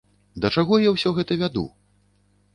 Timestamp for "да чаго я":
0.45-0.95